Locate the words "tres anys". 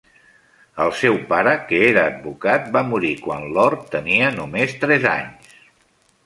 4.87-5.55